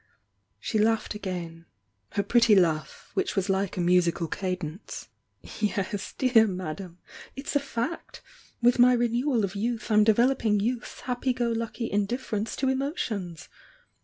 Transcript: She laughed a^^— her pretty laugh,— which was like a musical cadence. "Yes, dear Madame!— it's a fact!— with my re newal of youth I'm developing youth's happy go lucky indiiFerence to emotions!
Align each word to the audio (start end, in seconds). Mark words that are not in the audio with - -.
She 0.59 0.79
laughed 0.79 1.13
a^^— 1.13 1.65
her 2.13 2.23
pretty 2.23 2.55
laugh,— 2.55 3.11
which 3.13 3.35
was 3.35 3.51
like 3.51 3.77
a 3.77 3.81
musical 3.81 4.27
cadence. 4.27 5.09
"Yes, 5.59 6.15
dear 6.17 6.47
Madame!— 6.47 6.97
it's 7.35 7.55
a 7.55 7.59
fact!— 7.59 8.23
with 8.63 8.79
my 8.79 8.93
re 8.93 9.07
newal 9.09 9.43
of 9.43 9.53
youth 9.53 9.91
I'm 9.91 10.03
developing 10.03 10.59
youth's 10.59 11.01
happy 11.01 11.33
go 11.33 11.49
lucky 11.51 11.87
indiiFerence 11.91 12.55
to 12.55 12.69
emotions! 12.69 13.47